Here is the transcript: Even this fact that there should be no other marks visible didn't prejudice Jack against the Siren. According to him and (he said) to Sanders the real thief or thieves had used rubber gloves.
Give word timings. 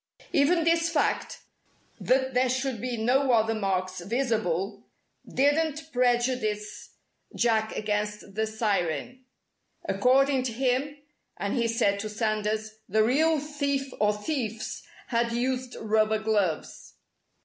Even 0.33 0.63
this 0.63 0.89
fact 0.89 1.41
that 1.99 2.33
there 2.33 2.49
should 2.49 2.81
be 2.81 2.97
no 2.97 3.33
other 3.33 3.53
marks 3.53 3.99
visible 4.01 4.87
didn't 5.31 5.93
prejudice 5.93 6.95
Jack 7.35 7.75
against 7.75 8.33
the 8.33 8.47
Siren. 8.47 9.23
According 9.85 10.41
to 10.41 10.53
him 10.53 10.97
and 11.37 11.53
(he 11.55 11.67
said) 11.67 11.99
to 11.99 12.09
Sanders 12.09 12.79
the 12.89 13.03
real 13.03 13.37
thief 13.39 13.91
or 13.99 14.11
thieves 14.11 14.81
had 15.09 15.33
used 15.33 15.75
rubber 15.79 16.17
gloves. 16.17 16.95